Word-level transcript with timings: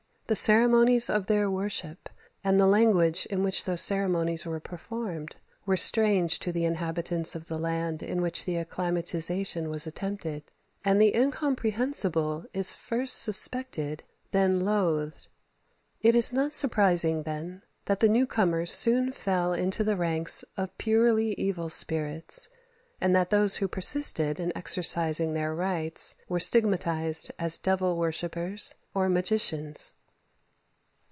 The 0.27 0.35
ceremonies 0.37 1.09
of 1.09 1.25
their 1.27 1.51
worship, 1.51 2.07
and 2.41 2.57
the 2.57 2.65
language 2.65 3.25
in 3.25 3.43
which 3.43 3.65
those 3.65 3.81
ceremonies 3.81 4.45
were 4.45 4.61
performed, 4.61 5.35
were 5.65 5.75
strange 5.75 6.39
to 6.39 6.53
the 6.53 6.63
inhabitants 6.63 7.35
of 7.35 7.47
the 7.47 7.57
land 7.57 8.01
in 8.01 8.21
which 8.21 8.45
the 8.45 8.55
acclimatization 8.57 9.69
was 9.69 9.85
attempted; 9.85 10.43
and 10.85 11.01
the 11.01 11.13
incomprehensible 11.13 12.45
is 12.53 12.75
first 12.75 13.21
suspected, 13.21 14.03
then 14.31 14.61
loathed. 14.61 15.27
It 15.99 16.15
is 16.15 16.31
not 16.31 16.53
surprising, 16.53 17.23
then, 17.23 17.63
that 17.83 17.99
the 17.99 18.07
new 18.07 18.25
comers 18.25 18.71
soon 18.71 19.11
fell 19.11 19.51
into 19.53 19.83
the 19.83 19.97
ranks 19.97 20.45
of 20.55 20.77
purely 20.77 21.33
evil 21.33 21.67
spirits, 21.67 22.47
and 23.01 23.13
that 23.13 23.31
those 23.31 23.57
who 23.57 23.67
persisted 23.67 24.39
in 24.39 24.55
exercising 24.57 25.33
their 25.33 25.53
rites 25.53 26.15
were 26.29 26.39
stigmatized 26.39 27.31
as 27.37 27.57
devil 27.57 27.97
worshippers, 27.97 28.75
or 28.93 29.09
magicians. 29.09 29.91